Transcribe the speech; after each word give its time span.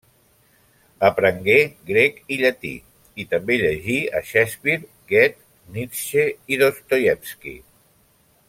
Aprengué 1.09 1.57
grec 1.89 2.17
i 2.35 2.39
llatí, 2.39 2.71
i 3.23 3.27
també 3.35 3.59
llegí 3.65 3.99
a 4.21 4.25
Shakespeare, 4.31 4.89
Goethe, 5.13 5.49
Nietzsche 5.77 6.27
i 6.57 6.63
Dostoievski. 6.65 7.59